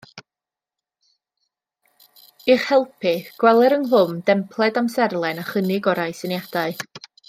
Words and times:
I'ch 2.53 2.67
helpu, 2.71 3.13
gweler 3.45 3.79
ynghlwm 3.79 4.19
dempled 4.31 4.83
amserlen 4.85 5.45
a 5.47 5.49
chynnig 5.55 5.93
o 5.95 5.99
rai 6.01 6.13
syniadau 6.23 6.79